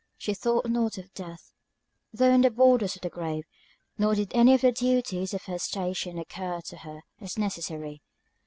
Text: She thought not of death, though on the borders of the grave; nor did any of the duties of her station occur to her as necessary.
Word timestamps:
She 0.17 0.33
thought 0.33 0.65
not 0.67 0.97
of 0.97 1.13
death, 1.13 1.51
though 2.11 2.33
on 2.33 2.41
the 2.41 2.49
borders 2.49 2.95
of 2.95 3.03
the 3.03 3.09
grave; 3.11 3.43
nor 3.99 4.15
did 4.15 4.33
any 4.33 4.55
of 4.55 4.61
the 4.61 4.71
duties 4.71 5.31
of 5.31 5.43
her 5.43 5.59
station 5.59 6.17
occur 6.17 6.59
to 6.61 6.77
her 6.77 7.01
as 7.19 7.37
necessary. 7.37 8.01